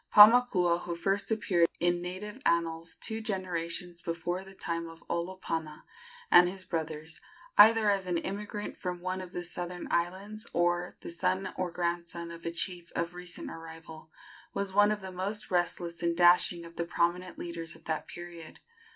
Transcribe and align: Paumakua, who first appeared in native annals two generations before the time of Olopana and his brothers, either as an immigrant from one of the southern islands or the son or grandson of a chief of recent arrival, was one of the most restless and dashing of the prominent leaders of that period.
Paumakua, 0.11 0.79
who 0.79 0.95
first 0.95 1.29
appeared 1.29 1.67
in 1.79 2.01
native 2.01 2.41
annals 2.43 2.95
two 2.95 3.21
generations 3.21 4.01
before 4.01 4.43
the 4.43 4.55
time 4.55 4.89
of 4.89 5.03
Olopana 5.07 5.83
and 6.31 6.49
his 6.49 6.65
brothers, 6.65 7.21
either 7.55 7.87
as 7.87 8.07
an 8.07 8.17
immigrant 8.17 8.75
from 8.75 8.99
one 9.01 9.21
of 9.21 9.31
the 9.31 9.43
southern 9.43 9.87
islands 9.91 10.47
or 10.53 10.97
the 11.01 11.11
son 11.11 11.53
or 11.55 11.69
grandson 11.69 12.31
of 12.31 12.47
a 12.47 12.51
chief 12.51 12.91
of 12.95 13.13
recent 13.13 13.51
arrival, 13.51 14.09
was 14.55 14.73
one 14.73 14.89
of 14.91 15.01
the 15.01 15.11
most 15.11 15.51
restless 15.51 16.01
and 16.01 16.17
dashing 16.17 16.65
of 16.65 16.77
the 16.77 16.85
prominent 16.85 17.37
leaders 17.37 17.75
of 17.75 17.83
that 17.83 18.07
period. 18.07 18.59